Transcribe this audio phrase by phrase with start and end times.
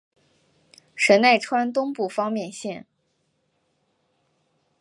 [0.95, 2.87] 神奈川东部方面线。